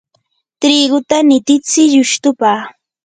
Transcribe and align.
triguta 0.61 1.17
nititsi 1.27 1.81
llustupa. 1.93 2.51